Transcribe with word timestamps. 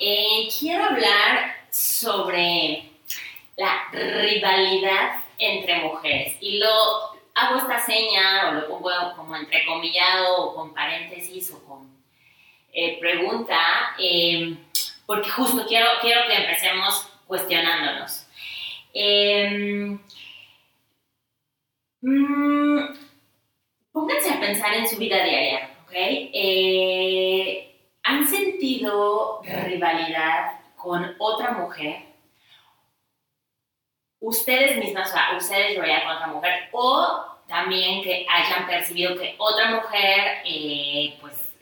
eh, 0.00 0.48
quiero 0.58 0.84
hablar 0.84 1.54
sobre 1.70 2.90
la 3.56 3.88
rivalidad 3.92 5.22
entre 5.38 5.80
mujeres. 5.82 6.36
Y 6.40 6.58
lo 6.58 6.68
hago 7.34 7.58
esta 7.58 7.78
seña 7.78 8.48
o 8.48 8.52
lo 8.54 8.68
pongo 8.68 8.90
como 9.16 9.36
entrecomillado 9.36 10.44
o 10.44 10.54
con 10.54 10.74
paréntesis 10.74 11.52
o 11.52 11.64
con 11.64 11.96
eh, 12.72 12.98
pregunta, 13.00 13.94
em, 13.98 14.58
porque 15.06 15.30
justo 15.30 15.66
quiero, 15.66 15.86
quiero 16.00 16.26
que 16.26 16.34
empecemos 16.34 17.08
cuestionándonos. 17.26 18.26
Mm, 22.02 22.94
pónganse 23.92 24.30
a 24.30 24.40
pensar 24.40 24.74
en 24.74 24.86
su 24.88 24.96
vida 24.96 25.24
diaria, 25.24 25.70
¿ok? 25.84 25.92
Eh, 28.76 29.42
¿Han 29.42 29.42
sentido 29.42 29.42
rivalidad 29.42 30.60
con 30.76 31.14
otra 31.18 31.52
mujer? 31.52 32.02
Ustedes 34.20 34.78
mismas, 34.78 35.08
o 35.08 35.12
sea, 35.12 35.36
ustedes 35.36 35.70
rivalidad 35.70 36.04
con 36.04 36.16
otra 36.16 36.26
mujer, 36.28 36.68
o 36.72 37.24
también 37.46 38.02
que 38.02 38.26
hayan 38.28 38.66
percibido 38.66 39.16
que 39.16 39.34
otra 39.38 39.70
mujer, 39.76 40.42
eh, 40.44 41.16
pues, 41.20 41.54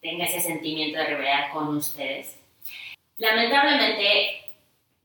tenga 0.00 0.26
ese 0.26 0.40
sentimiento 0.40 0.98
de 0.98 1.06
rivalidad 1.06 1.52
con 1.52 1.76
ustedes. 1.76 2.38
Lamentablemente, 3.16 4.42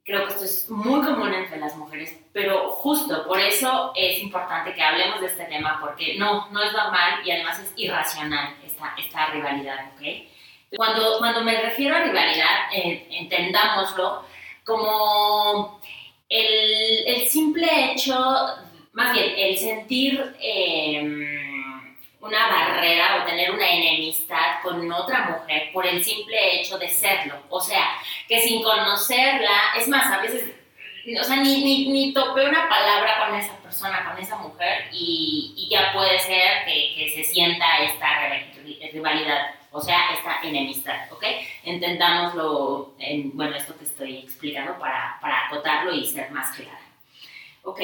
creo 0.03 0.25
que 0.25 0.33
esto 0.33 0.45
es 0.45 0.69
muy 0.69 1.05
común 1.05 1.33
entre 1.33 1.57
las 1.57 1.75
mujeres, 1.77 2.19
pero 2.33 2.71
justo 2.71 3.25
por 3.27 3.39
eso 3.39 3.93
es 3.95 4.21
importante 4.21 4.73
que 4.73 4.81
hablemos 4.81 5.21
de 5.21 5.27
este 5.27 5.45
tema, 5.45 5.79
porque 5.79 6.17
no, 6.17 6.49
no 6.49 6.63
es 6.63 6.73
normal 6.73 7.21
y 7.23 7.31
además 7.31 7.59
es 7.59 7.73
irracional 7.75 8.55
esta, 8.65 8.93
esta 8.97 9.27
rivalidad, 9.27 9.91
¿ok? 9.95 10.01
Cuando, 10.75 11.17
cuando 11.17 11.43
me 11.43 11.61
refiero 11.61 11.95
a 11.95 11.99
rivalidad, 11.99 12.69
entendámoslo 12.73 14.23
como 14.63 15.81
el, 16.27 17.07
el, 17.07 17.27
simple 17.27 17.91
hecho, 17.91 18.15
más 18.93 19.13
bien, 19.13 19.33
el 19.35 19.57
sentir... 19.57 20.35
Eh, 20.39 21.45
una 22.21 22.47
barrera 22.47 23.21
o 23.21 23.25
tener 23.25 23.51
una 23.51 23.69
enemistad 23.69 24.61
con 24.61 24.91
otra 24.91 25.29
mujer 25.29 25.69
por 25.71 25.85
el 25.85 26.03
simple 26.03 26.59
hecho 26.59 26.77
de 26.77 26.89
serlo. 26.89 27.35
O 27.49 27.61
sea, 27.61 27.97
que 28.27 28.39
sin 28.41 28.61
conocerla, 28.61 29.73
es 29.77 29.87
más, 29.87 30.05
a 30.05 30.21
veces, 30.21 30.51
o 31.19 31.23
sea, 31.23 31.37
ni, 31.37 31.63
ni, 31.63 31.89
ni 31.89 32.13
topé 32.13 32.45
una 32.45 32.67
palabra 32.67 33.25
con 33.25 33.39
esa 33.39 33.57
persona, 33.59 34.09
con 34.09 34.21
esa 34.21 34.35
mujer, 34.37 34.89
y, 34.91 35.53
y 35.55 35.69
ya 35.69 35.93
puede 35.93 36.19
ser 36.19 36.65
que, 36.65 36.93
que, 36.95 37.09
se 37.15 37.23
sienta 37.23 37.65
esta 37.83 38.07
rivalidad, 38.91 39.55
o 39.71 39.81
sea, 39.81 40.13
esta 40.13 40.41
enemistad, 40.41 41.11
¿ok? 41.11 41.23
Entendámoslo 41.63 42.95
en, 42.99 43.35
bueno, 43.35 43.55
esto 43.55 43.77
que 43.77 43.85
estoy 43.85 44.17
explicando 44.17 44.77
para, 44.79 45.17
para 45.21 45.47
acotarlo 45.47 45.93
y 45.93 46.05
ser 46.05 46.31
más 46.31 46.55
clara, 46.55 46.79
¿ok? 47.63 47.81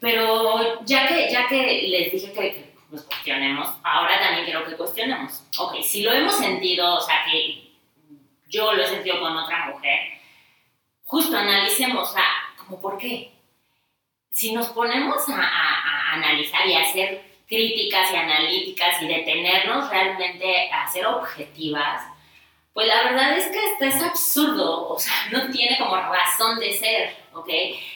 Pero 0.00 0.84
ya 0.84 1.06
que, 1.06 1.30
ya 1.30 1.46
que 1.48 1.88
les 1.88 2.12
dije 2.12 2.32
que 2.32 2.74
nos 2.90 3.02
cuestionemos, 3.02 3.68
ahora 3.82 4.20
también 4.20 4.44
quiero 4.44 4.64
que 4.64 4.76
cuestionemos. 4.76 5.44
Ok, 5.58 5.82
si 5.82 6.02
lo 6.02 6.12
hemos 6.12 6.36
sentido, 6.36 6.96
o 6.96 7.00
sea, 7.00 7.24
que 7.24 7.72
yo 8.48 8.72
lo 8.72 8.82
he 8.82 8.86
sentido 8.86 9.20
con 9.20 9.36
otra 9.36 9.66
mujer, 9.66 10.00
justo 11.04 11.36
analicemos, 11.36 12.10
o 12.10 12.12
sea, 12.12 12.26
como 12.58 12.80
por 12.80 12.98
qué. 12.98 13.32
Si 14.30 14.52
nos 14.52 14.68
ponemos 14.68 15.28
a, 15.30 15.40
a, 15.40 16.12
analizar 16.12 16.66
y 16.66 16.74
a 16.74 16.82
hacer 16.82 17.35
críticas 17.46 18.12
y 18.12 18.16
analíticas 18.16 19.02
y 19.02 19.08
detenernos 19.08 19.88
realmente 19.90 20.70
a 20.72 20.90
ser 20.90 21.06
objetivas, 21.06 22.02
pues 22.72 22.88
la 22.88 23.04
verdad 23.04 23.38
es 23.38 23.46
que 23.46 23.58
esto 23.58 23.84
es 23.84 24.02
absurdo, 24.02 24.88
o 24.88 24.98
sea, 24.98 25.14
no 25.32 25.50
tiene 25.50 25.78
como 25.78 25.96
razón 25.96 26.58
de 26.58 26.72
ser, 26.72 27.16
¿ok? 27.32 27.48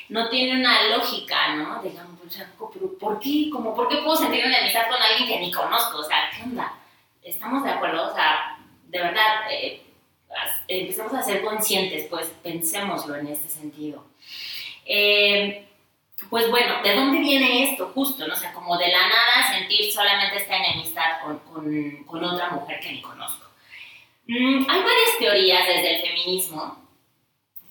No 0.09 0.29
tiene 0.31 0.59
una 0.59 0.89
lógica, 0.89 1.55
¿no? 1.55 1.83
Digamos, 1.83 2.21
pero 2.73 2.99
¿por 2.99 3.19
qué? 3.19 3.51
Como, 3.51 3.75
¿Por 3.75 3.89
qué 3.89 3.97
puedo 3.97 4.17
sentir 4.17 4.45
una 4.45 4.59
amistad 4.59 4.89
con 4.89 5.03
alguien 5.03 5.29
que 5.29 5.41
ni 5.41 5.53
conozco? 5.53 5.99
O 5.99 6.05
sea, 6.05 6.31
¿qué 6.35 6.43
onda? 6.43 6.73
¿Estamos 7.23 7.65
de 7.65 7.71
acuerdo? 7.71 8.11
O 8.11 8.15
sea, 8.15 8.59
de 8.85 8.99
verdad, 8.99 9.51
eh, 9.51 9.83
empecemos 10.69 11.13
a 11.13 11.23
ser 11.23 11.43
conscientes, 11.43 12.07
pues 12.09 12.29
pensémoslo 12.43 13.17
en 13.17 13.29
este 13.29 13.49
sentido. 13.49 14.05
Eh, 14.87 15.69
pues 16.29 16.51
bueno, 16.51 16.83
¿de 16.83 16.95
dónde 16.95 17.19
viene 17.21 17.71
esto 17.71 17.91
justo? 17.95 18.27
¿no? 18.27 18.35
O 18.35 18.37
sea, 18.37 18.53
como 18.53 18.77
de 18.77 18.89
la 18.89 19.09
nada 19.09 19.51
sentir 19.51 19.91
solamente 19.91 20.37
esta 20.37 20.57
enemistad 20.57 21.21
con, 21.23 21.39
con, 21.41 22.05
con 22.05 22.25
otra 22.25 22.51
mujer 22.51 22.79
que 22.81 22.93
ni 22.93 23.01
conozco. 23.01 23.47
Mm, 24.27 24.65
hay 24.69 24.83
varias 24.83 25.19
teorías 25.19 25.67
desde 25.67 25.97
el 25.97 26.03
feminismo 26.03 26.81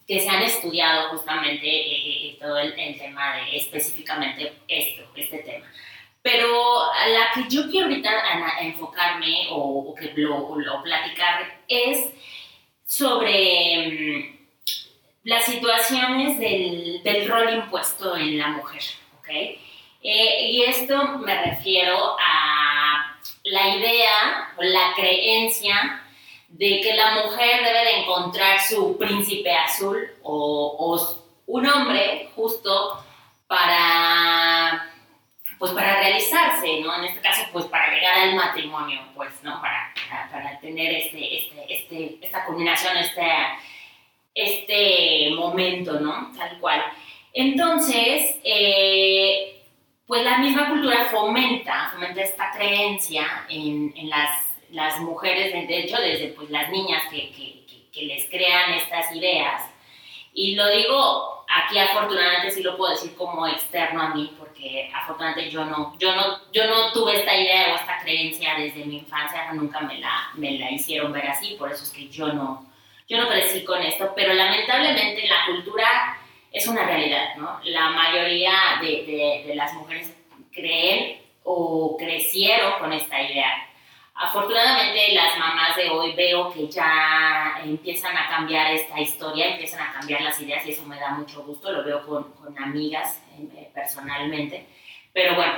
que 0.09 0.19
se 0.19 0.27
han 0.27 0.41
estudiado 0.41 1.09
justamente 1.11 1.67
eh, 1.67 1.95
eh, 1.95 2.29
eh, 2.29 2.37
todo 2.41 2.57
el, 2.57 2.73
tema 2.73 3.35
de 3.35 3.57
específicamente 3.57 4.53
esto, 4.67 5.03
este 5.15 5.37
tema. 5.37 5.71
Pero 6.21 6.81
la 7.07 7.31
que 7.33 7.47
yo 7.47 7.69
quiero 7.69 7.87
ahorita 7.87 8.09
enfocarme 8.61 9.47
o, 9.51 9.95
que 9.95 10.11
lo, 10.17 10.83
platicar 10.83 11.61
es 11.67 12.09
sobre 12.85 13.87
mm, 13.87 14.38
las 15.23 15.45
situaciones 15.45 16.39
del, 16.39 17.01
del, 17.03 17.27
rol 17.27 17.53
impuesto 17.53 18.15
en 18.15 18.37
la 18.37 18.47
mujer, 18.49 18.81
¿ok? 19.19 19.29
y 20.01 20.63
esto 20.65 21.17
me 21.17 21.43
refiero 21.43 22.15
a 22.17 23.17
la 23.43 23.75
idea 23.75 24.53
o 24.57 24.63
la 24.63 24.93
creencia 24.95 26.03
de 26.49 26.81
que 26.81 26.95
la 26.95 27.23
mujer 27.23 27.63
debe 27.63 27.83
de 27.85 27.99
encontrar 28.01 28.59
su 28.59 28.97
príncipe 28.97 29.53
azul 29.53 30.09
o, 30.23 30.99
un 31.45 31.65
hombre 31.65 32.29
justo 32.35 33.03
para 33.47 34.85
pues 35.57 35.71
para 35.71 35.99
realizarse, 35.99 36.79
¿no? 36.79 36.95
En 36.95 37.05
este 37.05 37.19
caso, 37.19 37.41
pues 37.51 37.65
para 37.65 37.93
llegar 37.93 38.17
al 38.19 38.35
matrimonio, 38.35 39.01
pues, 39.13 39.31
¿no? 39.43 39.59
Para, 39.59 39.93
para, 40.31 40.57
tener 40.61 40.93
este, 40.93 41.37
este, 41.37 41.73
este, 41.73 42.19
esta 42.21 42.45
combinación, 42.45 42.95
este, 42.95 43.21
este 44.39 45.31
momento, 45.35 45.99
¿no? 45.99 46.31
Tal 46.37 46.59
cual. 46.59 46.83
Entonces, 47.33 48.37
eh, 48.43 49.63
pues 50.05 50.23
la 50.23 50.39
misma 50.39 50.69
cultura 50.69 51.05
fomenta, 51.05 51.89
fomenta 51.93 52.21
esta 52.21 52.51
creencia 52.51 53.45
en, 53.49 53.93
en 53.95 54.09
las 54.09 54.49
las 54.71 54.99
mujeres, 54.99 55.51
de 55.51 55.79
hecho, 55.79 55.97
desde 55.97 56.27
pues, 56.29 56.49
las 56.49 56.69
niñas 56.69 57.03
que, 57.09 57.31
que, 57.31 57.65
que, 57.91 58.05
les 58.05 58.29
crean 58.29 58.73
estas 58.73 59.13
ideas. 59.15 59.63
Y 60.33 60.55
lo 60.55 60.69
digo 60.69 61.45
aquí 61.49 61.79
afortunadamente 61.79 62.51
sí 62.51 62.61
lo 62.61 62.77
puedo 62.77 62.91
decir 62.91 63.15
como 63.15 63.47
externo 63.47 64.01
a 64.01 64.13
mí, 64.13 64.31
porque 64.37 64.89
afortunadamente 64.93 65.49
yo 65.49 65.65
no, 65.65 65.97
yo 65.97 66.15
no, 66.15 66.51
yo 66.51 66.67
no 66.67 66.91
tuve 66.91 67.17
esta 67.17 67.35
idea 67.35 67.73
o 67.73 67.75
esta 67.75 67.99
creencia 68.01 68.53
desde 68.55 68.85
mi 68.85 68.97
infancia, 68.97 69.51
nunca 69.53 69.81
me 69.81 69.97
la, 69.97 70.29
me 70.35 70.59
la 70.59 70.71
hicieron 70.71 71.11
ver 71.11 71.27
así, 71.27 71.55
por 71.55 71.71
eso 71.71 71.83
es 71.83 71.89
que 71.89 72.07
yo 72.07 72.31
no, 72.31 72.68
yo 73.09 73.17
no 73.17 73.27
crecí 73.27 73.63
con 73.65 73.81
esto, 73.81 74.13
pero 74.15 74.33
lamentablemente 74.33 75.27
la 75.27 75.45
cultura 75.47 76.17
es 76.51 76.67
una 76.67 76.85
realidad, 76.85 77.35
¿no? 77.35 77.59
La 77.65 77.89
mayoría 77.89 78.53
de, 78.81 78.87
de, 79.05 79.43
de 79.47 79.55
las 79.55 79.73
mujeres 79.73 80.15
creen 80.51 81.19
o 81.43 81.97
crecieron 81.97 82.79
con 82.79 82.93
esta 82.93 83.21
idea 83.21 83.69
Afortunadamente 84.21 85.13
las 85.13 85.37
mamás 85.37 85.77
de 85.77 85.89
hoy 85.89 86.11
veo 86.13 86.51
que 86.51 86.67
ya 86.67 87.61
empiezan 87.63 88.17
a 88.17 88.27
cambiar 88.27 88.69
esta 88.73 88.99
historia, 88.99 89.51
empiezan 89.51 89.79
a 89.79 89.93
cambiar 89.93 90.19
las 90.19 90.37
ideas 90.41 90.65
y 90.65 90.71
eso 90.71 90.83
me 90.83 90.99
da 90.99 91.11
mucho 91.11 91.41
gusto, 91.43 91.71
lo 91.71 91.85
veo 91.85 92.05
con, 92.05 92.33
con 92.33 92.61
amigas 92.61 93.23
eh, 93.39 93.69
personalmente. 93.73 94.65
Pero 95.13 95.35
bueno, 95.35 95.53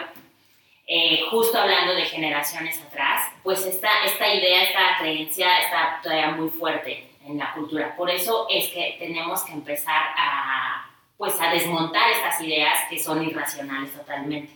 eh, 0.86 1.24
justo 1.32 1.58
hablando 1.58 1.96
de 1.96 2.06
generaciones 2.06 2.80
atrás, 2.84 3.32
pues 3.42 3.66
esta, 3.66 3.90
esta 4.06 4.32
idea, 4.32 4.62
esta 4.62 4.98
creencia 5.00 5.58
está 5.58 6.00
todavía 6.04 6.30
muy 6.30 6.50
fuerte 6.52 7.10
en 7.26 7.38
la 7.38 7.54
cultura. 7.54 7.96
Por 7.96 8.10
eso 8.10 8.48
es 8.50 8.70
que 8.70 8.96
tenemos 9.00 9.44
que 9.44 9.54
empezar 9.54 10.14
a, 10.18 10.90
pues, 11.18 11.40
a 11.40 11.50
desmontar 11.52 12.10
estas 12.12 12.42
ideas 12.42 12.80
que 12.90 13.00
son 13.00 13.24
irracionales 13.24 13.94
totalmente. 13.94 14.54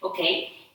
¿Ok? 0.00 0.18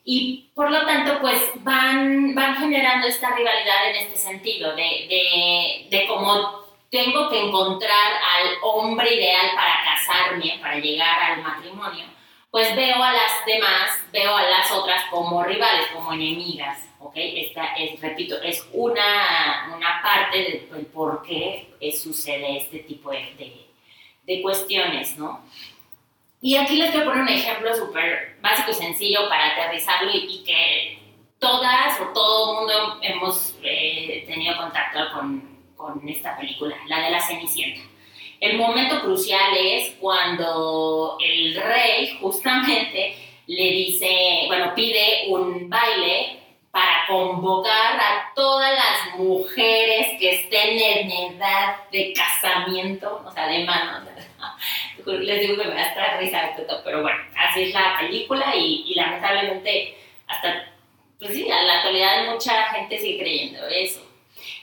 y 0.10 0.50
por 0.56 0.72
lo 0.72 0.86
tanto 0.86 1.20
pues 1.20 1.38
van, 1.56 2.34
van 2.34 2.56
generando 2.56 3.08
esta 3.08 3.36
rivalidad 3.36 3.90
en 3.90 3.96
este 3.98 4.16
sentido, 4.16 4.74
de, 4.74 4.82
de, 4.82 5.88
de 5.90 6.08
cómo 6.08 6.62
tengo 6.90 7.30
que 7.30 7.42
encontrar 7.42 8.14
al 8.14 8.58
hombre 8.64 9.14
ideal 9.14 9.48
para 9.54 9.84
casarme, 9.84 10.60
para 10.62 10.80
llegar 10.80 11.32
al 11.32 11.44
matrimonio, 11.44 12.06
pues 12.50 12.74
veo 12.74 13.04
a 13.04 13.12
las 13.12 13.46
demás, 13.46 14.02
veo 14.14 14.34
a 14.34 14.44
las 14.44 14.72
otras 14.72 15.04
como 15.12 15.44
rivales, 15.44 15.88
como 15.88 16.14
enemigas, 16.14 16.87
¿ok? 17.00 17.14
Esta 17.16 17.76
es, 17.76 18.00
repito, 18.02 18.42
es 18.42 18.68
una, 18.74 19.74
una 19.76 20.02
parte 20.02 20.68
del, 20.72 20.86
por 20.88 21.22
qué 21.24 21.68
sucede 21.92 22.58
este 22.58 22.80
tipo 22.80 23.12
de, 23.12 23.34
de, 23.38 23.68
de 24.24 24.42
cuestiones, 24.42 25.18
¿no? 25.18 25.44
Y 26.42 26.56
aquí 26.56 26.76
les 26.76 26.92
quiero 26.92 27.08
poner 27.08 27.24
un 27.24 27.30
ejemplo 27.30 27.76
súper 27.76 28.38
básico 28.42 28.72
y 28.72 28.76
sencillo 28.76 29.28
para 29.28 29.54
aterrizarlo 29.54 30.12
y, 30.14 30.44
que 30.46 31.00
todas 31.40 32.00
o 32.00 32.06
todo 32.14 32.56
mundo 32.56 33.00
hemos 33.02 33.56
eh, 33.64 34.24
tenido 34.28 34.56
contacto 34.58 35.00
con, 35.14 35.58
con 35.76 36.08
esta 36.08 36.38
película, 36.38 36.76
la 36.88 37.02
de 37.02 37.12
la 37.12 37.22
Cenicienta. 37.22 37.82
El 38.40 38.58
momento 38.58 39.02
crucial 39.02 39.58
es 39.58 39.96
cuando 40.00 41.18
el 41.24 41.56
rey 41.56 42.18
justamente 42.22 43.16
le 43.48 43.72
dice, 43.72 44.44
bueno, 44.48 44.74
pide 44.76 45.26
un 45.30 45.70
baile 45.70 46.37
convocar 47.08 48.00
a 48.00 48.32
todas 48.36 48.74
las 48.74 49.18
mujeres 49.18 50.20
que 50.20 50.36
estén 50.36 50.80
en 50.80 51.12
edad 51.12 51.78
de 51.92 52.14
casamiento, 52.14 53.24
o 53.26 53.32
sea, 53.32 53.48
de 53.48 53.64
manos. 53.64 54.04
Les 55.06 55.42
digo 55.42 55.56
que 55.56 55.68
me 55.70 55.76
va 55.76 55.82
a 55.82 55.88
estar 55.88 56.20
risa 56.20 56.54
pero 56.84 57.02
bueno, 57.02 57.18
así 57.38 57.64
es 57.64 57.74
la 57.74 57.98
película 58.00 58.54
y, 58.56 58.84
y 58.88 58.96
lamentablemente 58.96 59.98
hasta, 60.28 60.68
pues 61.20 61.32
sí, 61.32 61.50
a 61.50 61.64
la 61.64 61.78
actualidad 61.78 62.32
mucha 62.32 62.64
gente 62.74 62.98
sigue 62.98 63.20
creyendo 63.20 63.66
eso. 63.68 64.02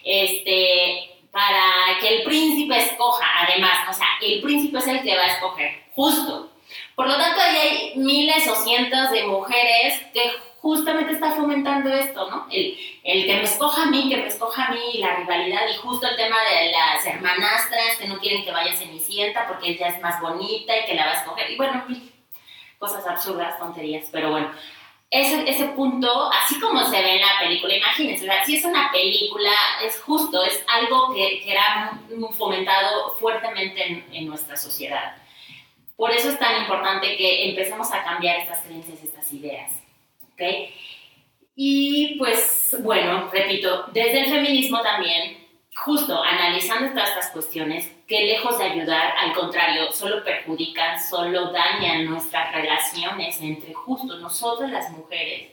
Este, 0.04 1.10
para 1.30 1.98
que 2.00 2.16
el 2.16 2.22
príncipe 2.24 2.78
escoja, 2.78 3.26
además, 3.42 3.88
o 3.88 3.92
sea, 3.92 4.06
el 4.22 4.42
príncipe 4.42 4.78
es 4.78 4.86
el 4.86 5.02
que 5.02 5.16
va 5.16 5.22
a 5.22 5.32
escoger, 5.32 5.82
justo. 5.94 6.50
Por 6.94 7.08
lo 7.08 7.16
tanto, 7.16 7.40
ahí 7.40 7.56
hay 7.56 7.92
miles 7.96 8.46
o 8.48 8.54
cientos 8.54 9.10
de 9.10 9.24
mujeres 9.24 10.00
que 10.12 10.30
justamente 10.64 11.12
está 11.12 11.32
fomentando 11.32 11.92
esto, 11.92 12.30
¿no? 12.30 12.46
El, 12.50 12.74
el, 13.04 13.26
que 13.26 13.34
me 13.34 13.42
escoja 13.42 13.82
a 13.82 13.86
mí, 13.90 14.08
que 14.08 14.16
me 14.16 14.28
escoja 14.28 14.64
a 14.64 14.70
mí, 14.70 14.94
la 14.94 15.16
rivalidad 15.16 15.68
y 15.70 15.76
justo 15.76 16.08
el 16.08 16.16
tema 16.16 16.38
de 16.42 16.72
las 16.72 17.04
hermanastras 17.04 17.98
que 17.98 18.08
no 18.08 18.18
quieren 18.18 18.42
que 18.46 18.50
vaya 18.50 18.72
Cenicienta 18.72 19.46
porque 19.46 19.72
ella 19.72 19.88
es 19.88 20.00
más 20.00 20.18
bonita 20.22 20.74
y 20.74 20.86
que 20.86 20.94
la 20.94 21.04
va 21.04 21.12
a 21.12 21.16
escoger. 21.16 21.50
Y 21.50 21.56
bueno, 21.56 21.84
cosas 22.78 23.06
absurdas, 23.06 23.58
tonterías, 23.58 24.08
pero 24.10 24.30
bueno, 24.30 24.52
ese, 25.10 25.46
ese 25.46 25.66
punto, 25.66 26.30
así 26.32 26.58
como 26.58 26.82
se 26.82 27.02
ve 27.02 27.16
en 27.16 27.20
la 27.20 27.38
película, 27.40 27.76
imagínense, 27.76 28.26
si 28.46 28.56
es 28.56 28.64
una 28.64 28.90
película, 28.90 29.52
es 29.84 30.00
justo, 30.00 30.42
es 30.44 30.64
algo 30.66 31.12
que, 31.12 31.42
que 31.44 31.52
era 31.52 32.00
fomentado 32.38 33.14
fuertemente 33.20 33.86
en, 33.86 34.06
en, 34.12 34.26
nuestra 34.26 34.56
sociedad. 34.56 35.14
Por 35.94 36.10
eso 36.10 36.30
es 36.30 36.38
tan 36.38 36.62
importante 36.62 37.18
que 37.18 37.50
empecemos 37.50 37.92
a 37.92 38.02
cambiar 38.02 38.40
estas 38.40 38.60
creencias, 38.60 39.04
estas 39.04 39.30
ideas. 39.30 39.83
¿Ok? 40.34 40.42
Y 41.56 42.16
pues, 42.18 42.76
bueno, 42.80 43.30
repito, 43.32 43.86
desde 43.92 44.24
el 44.24 44.30
feminismo 44.30 44.80
también, 44.82 45.46
justo 45.74 46.20
analizando 46.22 46.90
todas 46.90 47.10
estas 47.10 47.30
cuestiones, 47.30 47.90
que 48.06 48.26
lejos 48.26 48.58
de 48.58 48.64
ayudar, 48.64 49.14
al 49.18 49.32
contrario, 49.32 49.92
solo 49.92 50.24
perjudican, 50.24 51.00
solo 51.00 51.52
dañan 51.52 52.06
nuestras 52.06 52.52
relaciones 52.52 53.40
entre 53.40 53.72
justo 53.72 54.16
nosotros 54.18 54.70
las 54.70 54.90
mujeres. 54.90 55.52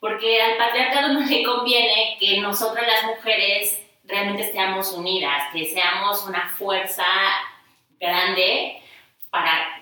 Porque 0.00 0.40
al 0.40 0.56
patriarcado 0.56 1.08
no 1.08 1.20
le 1.20 1.42
conviene 1.42 2.16
que 2.20 2.40
nosotras 2.40 2.86
las 2.86 3.04
mujeres 3.04 3.82
realmente 4.04 4.44
estemos 4.44 4.92
unidas, 4.92 5.52
que 5.52 5.66
seamos 5.66 6.24
una 6.26 6.48
fuerza 6.56 7.04
grande 8.00 8.80
para 9.30 9.77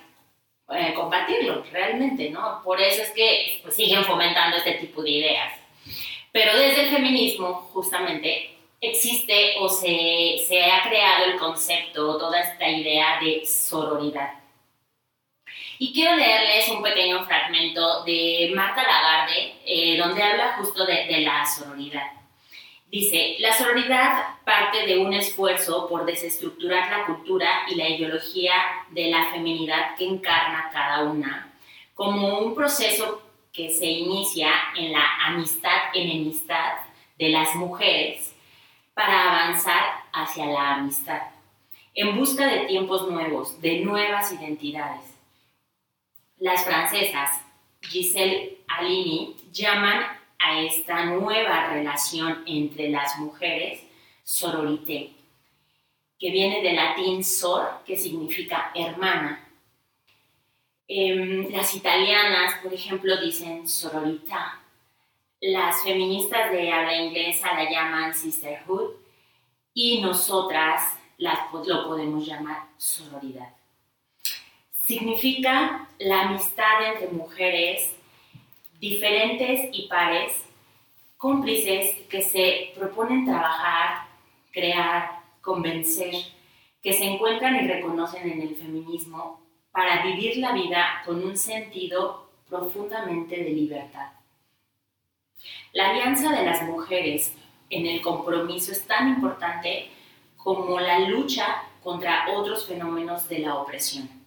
eh, 0.71 0.95
combatirlo 0.95 1.63
realmente, 1.71 2.31
¿no? 2.31 2.61
Por 2.63 2.81
eso 2.81 3.03
es 3.03 3.11
que 3.13 3.61
pues, 3.63 3.75
siguen 3.75 4.05
fomentando 4.05 4.57
este 4.57 4.73
tipo 4.73 5.03
de 5.03 5.11
ideas. 5.11 5.53
Pero 6.33 6.57
desde 6.57 6.83
el 6.83 6.91
feminismo, 6.91 7.71
justamente, 7.73 8.57
existe 8.81 9.55
o 9.61 9.69
se, 9.69 10.45
se 10.47 10.65
ha 10.65 10.83
creado 10.89 11.25
el 11.27 11.39
concepto, 11.39 12.19
toda 12.19 12.41
esta 12.41 12.69
idea 12.69 13.19
de 13.21 13.47
sororidad. 13.47 14.35
Y 15.79 15.93
quiero 15.93 16.17
leerles 16.17 16.69
un 16.71 16.83
pequeño 16.83 17.25
fragmento 17.25 18.03
de 18.05 18.51
Marta 18.55 18.83
Lagarde, 18.83 19.57
eh, 19.65 19.97
donde 19.99 20.23
habla 20.23 20.55
justo 20.59 20.87
de, 20.87 21.07
de, 21.07 21.21
la 21.21 21.45
sororidad. 21.45 22.16
Dice, 22.89 23.37
la 23.41 23.53
sororidad 23.53 24.39
parte 24.45 24.87
de 24.87 24.99
un 24.99 25.13
esfuerzo 25.13 25.89
por 25.89 26.07
desestructurar 26.07 26.91
la 26.91 27.07
cultura 27.07 27.63
y 27.69 27.75
la 27.75 27.89
ideología 27.89 28.53
de 28.91 29.11
la 29.11 29.31
feminidad 29.33 29.97
que 29.97 30.07
encarna 30.07 30.71
cada 30.73 31.03
una, 31.03 31.53
como 31.95 32.39
un 32.39 32.55
proceso 32.55 33.23
que 33.53 33.71
se 33.71 33.87
inicia 33.87 34.51
en 34.77 34.93
la 34.93 35.05
amistad-enemistad 35.27 36.75
de 37.19 37.31
las 37.31 37.55
mujeres 37.57 38.33
para 38.95 39.45
avanzar 39.45 39.83
hacia 40.13 40.47
la 40.47 40.75
amistad, 40.75 41.23
en 41.95 42.17
busca 42.17 42.47
de 42.47 42.67
tiempos 42.67 43.11
nuevos, 43.11 43.61
de 43.61 43.81
nuevas 43.81 44.33
identidades. 44.33 45.03
Las 46.39 46.65
francesas 46.65 47.31
Giselle 47.81 48.59
Alini 48.69 49.37
llaman 49.51 50.05
a 50.39 50.61
esta 50.61 51.07
nueva 51.07 51.69
relación 51.73 52.43
entre 52.47 52.89
las 52.89 53.19
mujeres 53.19 53.83
sororité, 54.23 55.13
que 56.19 56.31
viene 56.31 56.63
del 56.63 56.77
latín 56.77 57.23
sor, 57.25 57.83
que 57.85 57.97
significa 57.97 58.73
hermana. 58.75 59.49
Eh, 60.89 61.49
las 61.51 61.75
italianas, 61.75 62.55
por 62.63 62.73
ejemplo, 62.73 63.17
dicen 63.21 63.69
sororità, 63.69 64.63
las 65.41 65.83
feministas 65.83 66.51
de 66.51 66.73
habla 66.73 66.97
inglesa 66.97 67.55
la 67.55 67.71
llaman 67.71 68.15
sisterhood 68.15 68.95
y 69.75 70.01
nosotras 70.01 70.97
lo 71.19 71.89
podemos 71.89 72.27
llamar 72.27 72.69
sororidad. 72.77 73.53
Significa 74.73 75.89
la 75.99 76.23
amistad 76.23 76.93
entre 76.93 77.09
mujeres 77.09 77.96
diferentes 78.91 79.69
y 79.73 79.89
pares, 79.89 80.45
cómplices 81.17 82.07
que 82.09 82.23
se 82.23 82.73
proponen 82.75 83.25
trabajar, 83.25 84.07
crear, 84.53 85.23
convencer, 85.41 86.15
que 86.83 86.93
se 86.93 87.05
encuentran 87.05 87.57
y 87.57 87.67
reconocen 87.67 88.31
en 88.31 88.43
el 88.43 88.55
feminismo 88.55 89.41
para 89.73 90.05
vivir 90.05 90.37
la 90.37 90.53
vida 90.53 91.03
con 91.05 91.25
un 91.25 91.37
sentido 91.37 92.31
profundamente 92.49 93.37
de 93.43 93.51
libertad. 93.51 94.13
La 95.73 95.91
alianza 95.91 96.31
de 96.33 96.45
las 96.45 96.63
mujeres 96.63 97.37
en 97.71 97.87
el 97.87 98.01
compromiso 98.01 98.71
es 98.71 98.87
tan 98.87 99.09
importante 99.09 99.91
como 100.37 100.79
la 100.79 101.01
lucha 101.01 101.65
contra 101.83 102.29
otros 102.33 102.67
fenómenos 102.67 103.29
de 103.29 103.41
la 103.41 103.57
opresión 103.57 104.26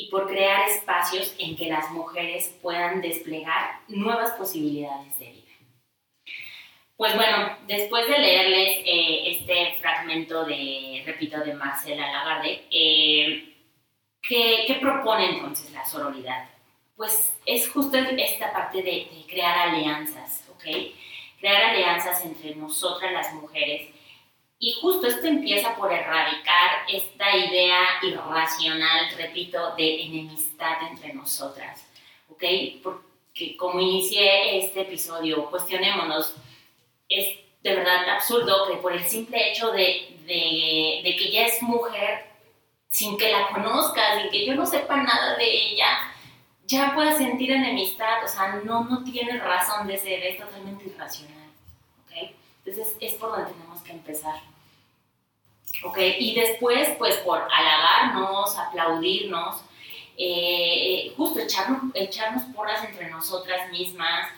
y 0.00 0.06
por 0.06 0.26
crear 0.26 0.66
espacios 0.66 1.34
en 1.38 1.54
que 1.56 1.68
las 1.68 1.90
mujeres 1.90 2.56
puedan 2.62 3.02
desplegar 3.02 3.80
nuevas 3.88 4.30
posibilidades 4.32 5.18
de 5.18 5.26
vida. 5.26 5.52
Pues 6.96 7.14
bueno, 7.14 7.58
después 7.66 8.08
de 8.08 8.18
leerles 8.18 8.78
eh, 8.86 9.30
este 9.30 9.78
fragmento 9.78 10.44
de, 10.44 11.02
repito, 11.04 11.40
de 11.40 11.52
Marcela 11.52 12.10
Lagarde, 12.10 12.64
eh, 12.70 13.54
¿qué, 14.22 14.64
¿qué 14.66 14.78
propone 14.80 15.32
entonces 15.32 15.70
la 15.72 15.84
sororidad? 15.84 16.48
Pues 16.96 17.36
es 17.44 17.68
justo 17.68 17.98
esta 17.98 18.54
parte 18.54 18.82
de 18.82 19.06
crear 19.28 19.68
alianzas, 19.68 20.48
¿ok? 20.50 20.64
Crear 21.40 21.74
alianzas 21.74 22.24
entre 22.24 22.54
nosotras 22.54 23.12
las 23.12 23.34
mujeres. 23.34 23.90
Y 24.62 24.74
justo 24.74 25.06
esto 25.06 25.26
empieza 25.26 25.74
por 25.74 25.90
erradicar 25.90 26.82
esta 26.86 27.34
idea 27.34 27.80
irracional, 28.02 29.10
repito, 29.16 29.74
de 29.74 30.02
enemistad 30.02 30.82
entre 30.90 31.14
nosotras, 31.14 31.86
¿ok? 32.28 32.44
Porque 32.82 33.56
como 33.56 33.80
inicié 33.80 34.58
este 34.58 34.82
episodio, 34.82 35.46
cuestionémonos, 35.46 36.36
es 37.08 37.38
de 37.62 37.74
verdad 37.74 38.06
absurdo 38.10 38.68
que 38.68 38.76
por 38.76 38.92
el 38.92 39.02
simple 39.02 39.50
hecho 39.50 39.72
de, 39.72 40.18
de, 40.26 41.16
que 41.16 41.28
ella 41.28 41.46
es 41.46 41.62
mujer, 41.62 42.26
sin 42.90 43.16
que 43.16 43.32
la 43.32 43.48
conozca, 43.48 44.20
sin 44.20 44.30
que 44.30 44.44
yo 44.44 44.54
no 44.54 44.66
sepa 44.66 44.96
nada 44.96 45.36
de 45.38 45.50
ella, 45.50 45.88
ya 46.66 46.94
pueda 46.94 47.16
sentir 47.16 47.50
enemistad, 47.50 48.22
o 48.22 48.28
sea, 48.28 48.60
no, 48.62 48.84
no 48.84 49.02
tiene 49.04 49.38
razón 49.38 49.86
de 49.86 49.96
ser, 49.96 50.22
es 50.22 50.38
totalmente 50.38 50.84
irracional. 50.84 51.39
Entonces 52.70 52.96
es 53.00 53.14
por 53.14 53.30
donde 53.32 53.50
tenemos 53.50 53.82
que 53.82 53.90
empezar, 53.90 54.36
¿ok? 55.82 55.98
Y 56.20 56.34
después, 56.34 56.88
pues 56.98 57.16
por 57.16 57.48
halagarnos, 57.50 58.56
aplaudirnos, 58.56 59.62
eh, 60.16 61.12
justo 61.16 61.40
echarnos, 61.40 61.92
echarnos 61.94 62.44
porras 62.54 62.84
entre 62.84 63.10
nosotras 63.10 63.72
mismas, 63.72 64.28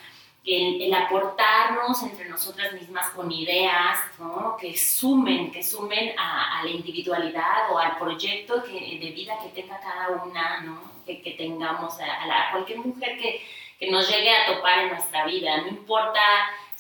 el, 0.47 0.93
aportarnos 0.95 2.03
entre 2.05 2.27
nosotras 2.31 2.73
mismas 2.73 3.11
con 3.11 3.31
ideas 3.31 3.99
¿no? 4.19 4.57
que 4.59 4.77
sumen, 4.77 5.53
que 5.53 5.63
sumen 5.63 6.19
a, 6.19 6.63
la 6.65 6.71
individualidad 6.71 7.71
o 7.71 7.79
al 7.79 7.99
proyecto 7.99 8.63
que, 8.65 8.99
de 8.99 9.11
vida 9.11 9.39
que 9.43 9.61
tenga 9.61 9.79
cada 9.79 10.23
una, 10.25 10.61
¿no? 10.63 10.81
que, 11.05 11.21
que 11.21 11.33
tengamos, 11.33 12.01
a, 12.01 12.49
a, 12.49 12.51
cualquier 12.51 12.79
mujer 12.79 13.19
que, 13.19 13.47
que, 13.79 13.91
nos 13.91 14.09
llegue 14.09 14.35
a 14.35 14.47
topar 14.47 14.79
en 14.81 14.89
nuestra 14.89 15.27
vida, 15.27 15.59
no 15.59 15.69
importa 15.69 16.21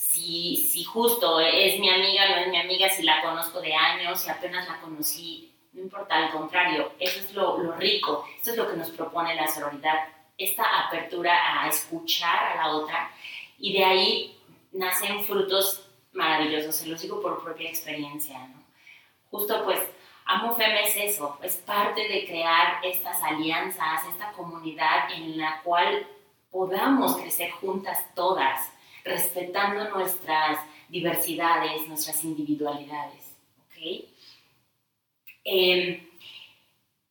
si, 0.02 0.56
si 0.56 0.82
justo 0.82 1.38
es 1.38 1.78
mi 1.78 1.88
amiga, 1.88 2.28
no 2.28 2.36
es 2.36 2.48
mi 2.48 2.58
amiga, 2.58 2.88
si 2.90 3.04
la 3.04 3.22
conozco 3.22 3.60
de 3.60 3.72
años, 3.72 4.20
si 4.20 4.30
apenas 4.30 4.68
la 4.68 4.80
conocí, 4.80 5.54
no 5.72 5.80
importa, 5.80 6.16
al 6.16 6.32
contrario, 6.32 6.90
eso 6.98 7.20
es 7.20 7.32
lo, 7.32 7.56
lo 7.58 7.72
rico, 7.76 8.26
eso 8.40 8.50
es 8.50 8.56
lo 8.56 8.68
que 8.68 8.76
nos 8.76 8.90
propone 8.90 9.36
la 9.36 9.46
sororidad, 9.46 10.08
esta 10.36 10.64
apertura 10.86 11.62
a 11.62 11.68
escuchar 11.68 12.48
a 12.48 12.56
la 12.56 12.76
otra 12.76 13.12
y 13.58 13.72
de 13.74 13.84
ahí 13.84 14.38
nacen 14.72 15.22
frutos 15.22 15.88
maravilloso, 16.12 16.72
se 16.72 16.88
los 16.88 17.00
digo 17.00 17.22
por 17.22 17.42
propia 17.42 17.70
experiencia, 17.70 18.40
¿no? 18.48 18.60
Justo 19.30 19.62
pues 19.64 19.80
AmoFem 20.26 20.76
es 20.78 20.96
eso, 20.96 21.38
es 21.42 21.56
parte 21.58 22.08
de 22.08 22.26
crear 22.26 22.84
estas 22.84 23.22
alianzas, 23.22 24.04
esta 24.10 24.32
comunidad 24.32 25.12
en 25.12 25.38
la 25.38 25.62
cual 25.62 26.06
podamos 26.50 27.16
crecer 27.16 27.52
juntas 27.52 28.12
todas, 28.14 28.72
respetando 29.04 29.88
nuestras 29.90 30.58
diversidades, 30.88 31.88
nuestras 31.88 32.22
individualidades. 32.24 33.36
¿ok? 33.66 34.04
Em, 35.44 36.08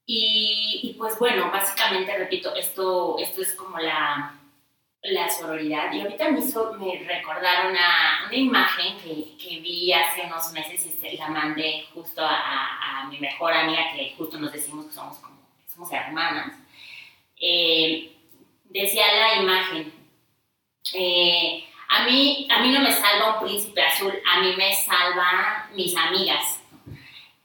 y, 0.06 0.96
pues 0.98 1.18
bueno, 1.20 1.50
básicamente, 1.52 2.18
repito, 2.18 2.54
esto, 2.56 3.18
esto 3.20 3.42
es 3.42 3.56
como 3.56 3.80
la, 3.80 4.38
la 5.04 5.30
sororidad. 5.30 5.92
Y 5.94 6.02
ahorita 6.02 6.30
me, 6.30 6.42
me 6.42 7.04
recordaron 7.08 7.72
una, 7.72 8.26
una 8.28 8.36
imagen 8.36 8.98
que, 8.98 9.38
que, 9.38 9.60
vi 9.60 9.94
hace 9.94 10.24
unos 10.24 10.52
meses 10.52 10.86
y 11.04 11.18
la 11.18 11.30
mandé 11.30 11.86
justo 11.94 12.22
a, 12.24 13.02
a, 13.02 13.08
mi 13.08 13.20
mejor 13.20 13.54
amiga, 13.54 13.94
que 13.96 14.14
justo 14.18 14.38
nos 14.38 14.52
decimos 14.52 14.86
que 14.86 14.94
somos, 14.94 15.18
como, 15.20 15.40
somos 15.68 15.92
hermanas. 15.92 16.58
Eh, 17.40 18.12
decía 18.66 19.06
la 19.14 19.42
imagen, 19.42 19.94
eh, 20.94 21.64
a, 21.92 22.06
mí, 22.06 22.48
a 22.50 22.60
mí 22.60 22.72
no 22.72 22.80
me 22.80 22.92
salva 22.92 23.34
un 23.34 23.46
príncipe 23.46 23.82
azul, 23.82 24.14
a 24.26 24.40
mí 24.40 24.56
me 24.56 24.74
salva 24.74 25.70
mis 25.74 25.96
amigas. 25.96 26.62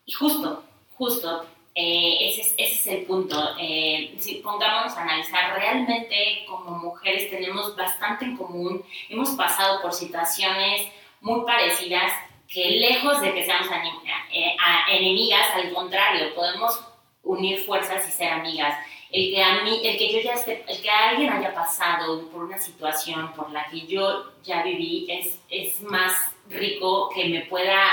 Y 0.05 0.13
justo, 0.13 0.63
justo, 0.97 1.47
eh, 1.75 2.29
ese, 2.29 2.43
es, 2.43 2.55
ese, 2.57 2.75
es, 2.75 2.87
el 2.87 3.07
punto. 3.07 3.57
Eh, 3.59 4.15
si 4.19 4.37
pongámonos 4.37 4.97
a 4.97 5.03
analizar, 5.03 5.59
realmente 5.59 6.45
como 6.49 6.79
mujeres 6.79 7.29
tenemos 7.29 7.75
bastante 7.75 8.25
en 8.25 8.37
común, 8.37 8.85
hemos 9.09 9.31
pasado 9.31 9.83
por 9.83 9.93
situaciones 9.93 10.93
muy 11.21 11.45
parecidas 11.45 12.13
que 12.49 12.71
lejos 12.71 13.21
de 13.21 13.35
que 13.35 13.45
seamos 13.45 13.69
eh, 14.33 14.57
enemigas, 14.91 15.51
al 15.57 15.73
contrario, 15.75 16.33
podemos 16.37 16.81
unir 17.25 17.59
fuerzas 17.65 18.09
y 18.09 18.13
ser 18.13 18.31
amigas. 18.31 18.79
El 19.11 19.31
que, 19.31 19.43
a 19.43 19.63
mí, 19.63 19.81
el 19.85 19.97
que 19.97 20.13
yo 20.13 20.21
ya 20.21 20.33
esté, 20.33 20.65
el 20.67 20.83
que 20.83 20.91
alguien 20.91 21.33
haya 21.33 21.55
pasado 21.55 22.29
por 22.29 22.45
una 22.45 22.59
situación 22.59 23.33
por 23.35 23.51
la 23.51 23.67
que 23.67 23.87
yo 23.87 24.33
ya 24.43 24.63
viví 24.63 25.07
es, 25.09 25.39
es 25.49 25.81
más 25.83 26.13
rico 26.49 27.09
que 27.15 27.27
me 27.27 27.43
pueda 27.43 27.85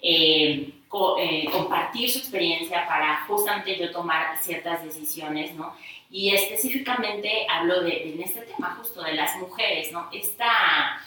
eh, 0.00 0.72
eh, 1.20 1.48
compartir 1.52 2.10
su 2.10 2.18
experiencia 2.18 2.86
para 2.86 3.24
justamente 3.26 3.78
yo 3.78 3.90
tomar 3.90 4.38
ciertas 4.40 4.82
decisiones, 4.82 5.54
¿no? 5.54 5.74
Y 6.10 6.30
específicamente 6.34 7.46
hablo 7.50 7.82
de, 7.82 8.14
en 8.14 8.22
este 8.22 8.40
tema 8.42 8.76
justo 8.78 9.02
de 9.02 9.12
las 9.12 9.36
mujeres, 9.36 9.92
¿no? 9.92 10.08
Esta, 10.10 10.98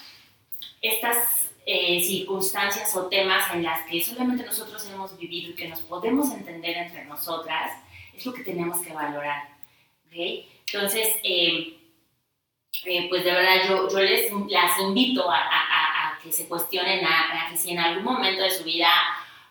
estas 0.82 1.50
eh, 1.66 2.04
circunstancias 2.04 2.96
o 2.96 3.08
temas 3.08 3.52
en 3.54 3.64
las 3.64 3.86
que 3.88 4.04
solamente 4.04 4.44
nosotros 4.44 4.88
hemos 4.88 5.18
vivido 5.18 5.52
y 5.52 5.56
que 5.56 5.68
nos 5.68 5.82
podemos 5.82 6.32
entender 6.32 6.78
entre 6.78 7.06
nosotras, 7.06 7.72
es 8.22 8.26
lo 8.28 8.34
que 8.34 8.44
tenemos 8.44 8.80
que 8.80 8.94
valorar, 8.94 9.50
¿ok? 10.06 10.46
Entonces, 10.74 11.18
pues 13.10 13.24
de 13.24 13.32
verdad 13.32 13.68
yo, 13.68 13.90
yo 13.90 14.00
les 14.00 14.32
las 14.48 14.80
invito 14.80 15.30
a, 15.30 15.38
a, 15.38 16.10
a 16.10 16.20
que 16.22 16.32
se 16.32 16.48
cuestionen, 16.48 17.04
a, 17.04 17.50
que 17.50 17.58
si 17.58 17.72
en 17.72 17.80
algún 17.80 18.04
momento 18.04 18.44
de 18.44 18.52
su 18.52 18.64
vida 18.64 18.90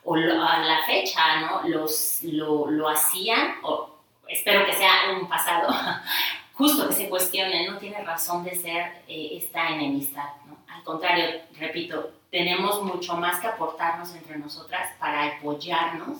o 0.04 0.14
a 0.14 0.58
la 0.58 0.84
fecha, 0.86 1.40
¿no? 1.40 1.68
Los, 1.68 2.20
lo, 2.22 2.70
lo 2.70 2.88
hacían, 2.88 3.56
o 3.62 3.98
espero 4.28 4.64
que 4.64 4.72
sea 4.72 5.10
un 5.20 5.28
pasado, 5.28 5.68
justo 6.54 6.88
que 6.88 6.94
se 6.94 7.08
cuestionen, 7.08 7.66
no 7.66 7.78
tiene 7.78 8.02
razón 8.04 8.44
de 8.44 8.54
ser 8.54 9.02
eh, 9.08 9.30
esta 9.32 9.68
enemistad, 9.70 10.28
¿no? 10.46 10.58
Al 10.68 10.82
contrario, 10.84 11.40
repito, 11.58 12.12
tenemos 12.30 12.82
mucho 12.84 13.16
más 13.16 13.40
que 13.40 13.48
aportarnos 13.48 14.14
entre 14.14 14.38
nosotras 14.38 14.94
para 14.98 15.26
apoyarnos 15.26 16.18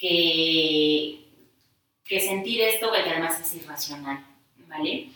que, 0.00 1.20
que 2.04 2.20
sentir 2.20 2.62
esto 2.62 2.90
que 2.90 2.98
además 2.98 3.38
es 3.40 3.62
irracional, 3.62 4.24
¿vale? 4.66 5.10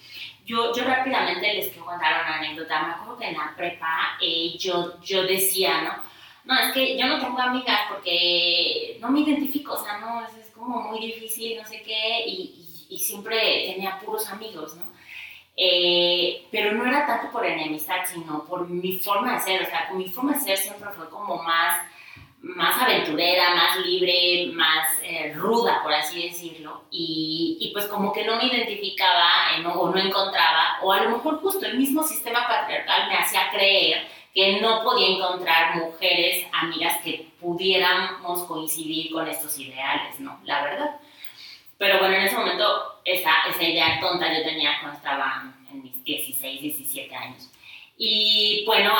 Yo, 0.44 0.74
yo 0.76 0.84
rápidamente 0.84 1.54
les 1.54 1.68
quiero 1.68 1.86
contar 1.86 2.22
una 2.22 2.38
anécdota. 2.38 2.82
Me 2.82 2.92
acuerdo 2.92 3.18
que 3.18 3.28
en 3.28 3.38
la 3.38 3.54
prepa 3.56 4.18
eh, 4.20 4.56
yo, 4.58 5.00
yo 5.00 5.22
decía, 5.22 5.80
¿no? 5.80 6.14
no, 6.44 6.60
es 6.60 6.72
que 6.72 6.98
yo 6.98 7.06
no 7.06 7.18
tengo 7.18 7.40
amigas 7.40 7.80
porque 7.88 8.98
no 9.00 9.10
me 9.10 9.20
identifico, 9.20 9.72
o 9.74 9.82
sea, 9.82 9.98
no, 9.98 10.22
es, 10.22 10.50
como 10.54 10.80
muy 10.82 11.00
difícil, 11.00 11.58
no 11.60 11.66
sé 11.66 11.82
qué, 11.82 12.24
y, 12.26 12.86
y, 12.88 12.98
siempre 12.98 13.72
tenía 13.74 13.98
puros 13.98 14.28
amigos, 14.28 14.76
¿no? 14.76 14.84
Eh, 15.56 16.46
pero 16.50 16.72
no 16.72 16.86
era 16.86 17.06
tanto 17.06 17.30
por 17.30 17.44
enemistad, 17.44 17.96
sino 18.06 18.44
por 18.44 18.68
mi 18.68 18.98
forma 18.98 19.34
de 19.34 19.40
ser, 19.40 19.62
o 19.62 19.66
sea, 19.66 19.90
mi 19.94 20.08
forma 20.08 20.32
de 20.32 20.40
ser 20.40 20.56
siempre 20.56 20.90
fue 20.90 21.08
como 21.10 21.42
más, 21.42 21.82
más 22.44 22.80
aventurera, 22.80 23.54
más 23.54 23.78
libre, 23.78 24.50
más 24.52 24.86
eh, 25.02 25.32
ruda, 25.34 25.82
por 25.82 25.92
así 25.94 26.28
decirlo, 26.28 26.84
y, 26.90 27.56
y, 27.58 27.72
pues 27.72 27.86
como 27.86 28.12
que 28.12 28.24
no 28.24 28.36
me 28.36 28.46
identificaba 28.46 29.56
eh, 29.56 29.64
o 29.66 29.88
no 29.88 29.98
encontraba, 29.98 30.78
o 30.82 30.92
a 30.92 31.02
lo 31.02 31.10
mejor 31.10 31.40
justo 31.40 31.64
el 31.64 31.78
mismo 31.78 32.02
sistema 32.02 32.46
patriarcal 32.46 33.08
me 33.08 33.16
hacía 33.16 33.50
creer 33.50 34.06
que 34.34 34.60
no 34.60 34.82
podía 34.82 35.08
encontrar 35.08 35.76
mujeres 35.76 36.46
amigas 36.52 37.00
que 37.02 37.28
pudiéramos 37.40 38.42
coincidir 38.42 39.10
con 39.10 39.26
estos 39.26 39.58
ideales, 39.58 40.20
¿no? 40.20 40.38
La 40.44 40.62
verdad. 40.64 41.00
Pero 41.78 41.98
bueno, 41.98 42.16
en 42.16 42.24
ese 42.24 42.36
momento 42.36 43.00
esa, 43.04 43.30
esa 43.48 43.62
idea 43.62 44.00
tonta 44.00 44.32
yo 44.36 44.42
tenía 44.42 44.80
cuando 44.80 44.98
estaba 44.98 45.54
en 45.70 45.82
mis 45.82 46.04
16, 46.04 46.60
17 46.60 47.14
años. 47.14 47.50
Y 47.96 48.64
bueno, 48.66 48.92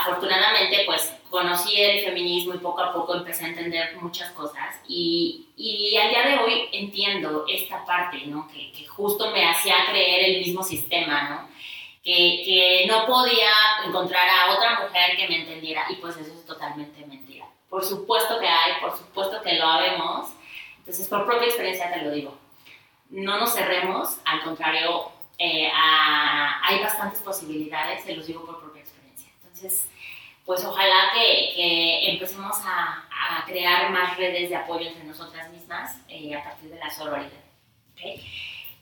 afortunadamente 0.00 0.82
pues 0.86 1.17
conocí 1.30 1.80
el 1.80 2.04
feminismo 2.04 2.54
y 2.54 2.58
poco 2.58 2.80
a 2.80 2.92
poco 2.92 3.14
empecé 3.14 3.44
a 3.44 3.48
entender 3.48 3.96
muchas 3.96 4.30
cosas 4.32 4.76
y, 4.86 5.46
y 5.56 5.96
al 5.96 6.10
día 6.10 6.22
de 6.22 6.38
hoy 6.38 6.68
entiendo 6.72 7.44
esta 7.48 7.84
parte, 7.84 8.26
¿no? 8.26 8.48
Que, 8.48 8.72
que 8.72 8.86
justo 8.86 9.30
me 9.30 9.48
hacía 9.48 9.74
creer 9.90 10.30
el 10.30 10.40
mismo 10.40 10.62
sistema, 10.62 11.28
¿no? 11.28 11.58
que, 12.08 12.84
no 12.88 13.06
podía 13.06 13.50
encontrar 13.84 14.28
a 14.28 14.52
otra 14.54 14.80
mujer 14.80 15.16
que 15.16 15.28
me 15.28 15.40
entendiera 15.42 15.86
y 15.90 15.96
pues 15.96 16.16
eso 16.16 16.32
es 16.32 16.44
totalmente 16.46 17.04
mentira. 17.06 17.46
Por 17.68 17.84
supuesto 17.84 18.38
que 18.40 18.48
hay, 18.48 18.80
por 18.80 18.96
supuesto 18.96 19.42
que 19.42 19.54
lo 19.54 19.66
habemos, 19.66 20.30
entonces 20.78 21.06
por 21.08 21.26
propia 21.26 21.48
experiencia 21.48 21.92
te 21.92 22.02
lo 22.02 22.10
digo. 22.10 22.38
No 23.10 23.38
nos 23.38 23.54
cerremos, 23.54 24.18
al 24.24 24.42
contrario, 24.42 25.10
eh, 25.38 25.70
hay 25.72 26.80
bastantes 26.80 27.20
posibilidades, 27.20 28.04
se 28.04 28.16
los 28.16 28.26
digo 28.26 28.44
por 28.44 28.60
propia 28.60 28.82
experiencia. 28.82 29.30
Entonces, 29.42 29.88
pues 30.48 30.64
ojalá 30.64 31.10
que, 31.12 31.52
que 31.54 32.10
empecemos 32.10 32.56
a, 32.64 33.04
a, 33.10 33.44
crear 33.44 33.90
más 33.90 34.16
redes 34.16 34.48
de 34.48 34.56
apoyo 34.56 34.88
entre 34.88 35.04
nosotras 35.04 35.50
mismas 35.50 36.00
eh, 36.08 36.34
a 36.34 36.42
partir 36.42 36.70
de 36.70 36.78
la 36.78 36.88
sororidad. 36.88 37.44
¿okay? 37.92 38.26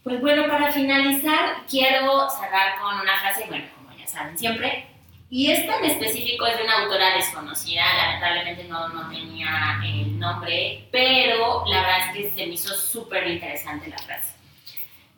Pues 0.05 0.21
bueno, 0.21 0.47
para 0.47 0.71
finalizar, 0.71 1.67
quiero 1.69 2.31
cerrar 2.31 2.79
con 2.81 3.01
una 3.01 3.19
frase, 3.19 3.47
bueno, 3.49 3.65
como 3.75 3.99
ya 3.99 4.07
saben 4.07 4.39
siempre, 4.39 4.87
y 5.29 5.51
esta 5.51 5.81
en 5.81 5.87
específico 5.87 6.47
es 6.47 6.57
de 6.57 6.63
una 6.63 6.85
autora 6.85 7.17
desconocida, 7.17 7.83
lamentablemente 7.97 8.63
no, 8.63 8.89
no 8.91 9.11
tenía 9.11 9.81
el 9.85 10.17
nombre, 10.21 10.87
pero 10.93 11.65
la 11.67 11.81
verdad 11.81 11.99
es 11.99 12.17
que 12.17 12.31
se 12.31 12.47
me 12.47 12.55
hizo 12.55 12.77
súper 12.77 13.27
interesante 13.27 13.89
la 13.89 13.99
frase. 13.99 14.35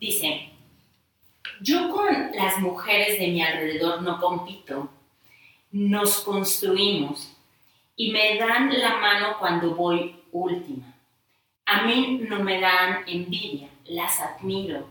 Dice, 0.01 0.49
yo 1.61 1.91
con 1.91 2.31
las 2.33 2.59
mujeres 2.59 3.19
de 3.19 3.27
mi 3.27 3.43
alrededor 3.43 4.01
no 4.01 4.19
compito, 4.19 4.95
nos 5.71 6.21
construimos 6.21 7.35
y 7.97 8.13
me 8.13 8.39
dan 8.39 8.73
la 8.79 8.97
mano 8.97 9.39
cuando 9.39 9.75
voy 9.75 10.15
última. 10.33 10.95
A 11.67 11.83
mí 11.83 12.21
no 12.29 12.43
me 12.43 12.61
dan 12.61 13.05
envidia 13.07 13.69
las 13.85 14.21
admiro 14.21 14.87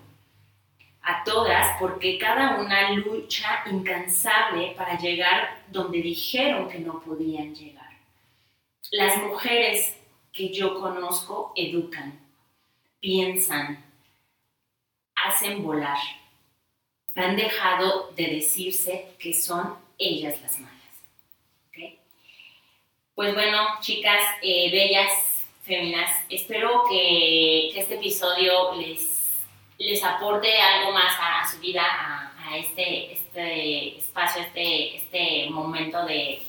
a 1.02 1.24
todas 1.24 1.78
porque 1.80 2.18
cada 2.18 2.60
una 2.60 2.92
lucha 2.92 3.64
incansable 3.72 4.74
para 4.76 4.98
llegar 4.98 5.64
donde 5.70 6.02
dijeron 6.02 6.68
que 6.68 6.80
no 6.80 7.00
podían 7.00 7.56
llegar. 7.56 7.88
Las 8.92 9.18
mujeres 9.24 9.96
que 10.34 10.54
yo 10.54 10.80
conozco 10.80 11.54
educan, 11.56 12.20
piensan, 13.00 13.84
hacen 15.16 15.64
volar. 15.64 15.98
Han 17.16 17.36
dejado 17.36 18.12
de 18.16 18.28
decirse 18.28 19.16
que 19.18 19.34
son 19.34 19.76
ellas 19.98 20.42
las 20.42 20.60
malas. 20.60 20.78
Pues 23.18 23.34
bueno, 23.34 23.58
chicas 23.82 24.22
eh, 24.44 24.70
bellas, 24.70 25.12
féminas. 25.64 26.24
Espero 26.30 26.84
que, 26.88 27.70
este 27.70 27.96
episodio 27.96 28.76
les, 28.76 29.42
les 29.80 30.04
aporte 30.04 30.56
algo 30.62 30.92
más 30.92 31.18
a, 31.20 31.48
su 31.48 31.60
vida, 31.60 31.82
a, 31.84 32.58
este, 32.58 33.14
este 33.14 33.98
espacio, 33.98 34.44
este, 34.44 34.98
este 34.98 35.50
momento 35.50 36.06
de, 36.06 36.44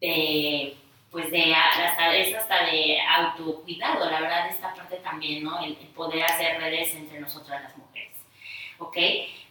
de 0.00 0.76
pues 1.10 1.28
de 1.32 1.52
hasta, 1.52 2.16
es 2.16 2.36
hasta 2.36 2.66
de 2.66 2.98
autocuidado, 3.00 4.08
la 4.08 4.20
verdad, 4.20 4.48
esta 4.48 4.72
parte 4.72 4.96
también, 4.98 5.42
¿no? 5.42 5.58
El, 5.58 5.76
el, 5.80 5.88
poder 5.88 6.22
hacer 6.22 6.60
redes 6.60 6.94
entre 6.94 7.18
nosotras 7.18 7.62
las 7.64 7.76
mujeres. 7.76 8.16
¿Ok? 8.78 8.96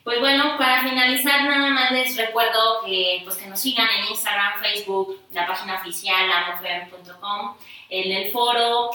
Pues 0.09 0.21
bueno, 0.21 0.57
para 0.57 0.81
finalizar 0.81 1.43
nada 1.43 1.69
más 1.69 1.91
les 1.91 2.17
recuerdo 2.17 2.83
que, 2.83 3.21
pues 3.23 3.37
que 3.37 3.45
nos 3.45 3.59
sigan 3.59 3.87
en 3.95 4.09
Instagram, 4.09 4.59
Facebook, 4.59 5.21
la 5.33 5.45
página 5.45 5.75
oficial 5.75 6.31
amofem.com, 6.31 7.55
en 7.89 8.11
el 8.13 8.31
foro, 8.31 8.89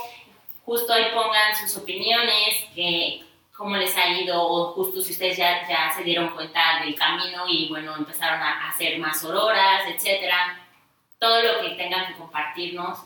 justo 0.64 0.92
ahí 0.92 1.04
pongan 1.14 1.54
sus 1.54 1.76
opiniones, 1.76 2.66
que, 2.75 3.23
cómo 3.56 3.76
les 3.76 3.97
ha 3.97 4.09
ido 4.09 4.42
o 4.42 4.73
justo 4.73 5.00
si 5.02 5.12
ustedes 5.12 5.37
ya, 5.37 5.64
ya 5.68 5.92
se 5.94 6.02
dieron 6.02 6.30
cuenta 6.30 6.80
del 6.85 6.97
camino 6.97 7.44
y 7.47 7.68
bueno, 7.68 7.94
empezaron 7.94 8.42
a 8.42 8.71
hacer 8.71 8.99
más 8.99 9.23
auroras, 9.23 9.87
etcétera. 9.87 10.66
Todo 11.21 11.40
lo 11.42 11.61
que 11.61 11.76
tengan 11.76 12.09
que 12.09 12.18
compartirnos, 12.18 12.99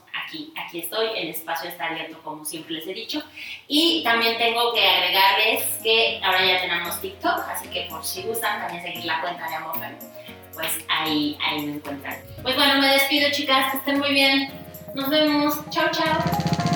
aquí, 0.56 0.80
estoy, 0.80 1.08
el 1.16 1.28
espacio 1.28 1.70
está 1.70 1.86
abierto 1.86 2.20
como 2.22 2.44
siempre 2.44 2.74
les 2.74 2.86
he 2.86 2.94
dicho. 2.94 3.22
Y 3.66 4.02
también 4.04 4.38
tengo 4.38 4.72
que 4.72 4.86
agregarles 4.86 5.64
que 5.82 6.20
ahora 6.22 6.44
ya 6.44 6.60
tenemos 6.60 7.00
TikTok, 7.00 7.40
así 7.48 7.68
que 7.68 7.86
por 7.90 8.04
si 8.04 8.22
gustan 8.22 8.60
también 8.60 8.82
seguir 8.82 9.04
la 9.04 9.20
cuenta 9.20 9.48
de 9.48 9.54
Amorfem, 9.54 9.96
pues 10.54 10.78
ahí, 10.88 11.38
ahí 11.40 11.62
me 11.62 11.72
encuentran. 11.72 12.16
Pues 12.42 12.56
bueno, 12.56 12.80
me 12.80 12.88
despido 12.88 13.30
chicas, 13.30 13.72
que 13.72 13.78
estén 13.78 13.98
muy 13.98 14.12
bien. 14.12 14.50
Nos 14.94 15.10
vemos. 15.10 15.58
Chao, 15.70 15.88
chao. 15.92 16.67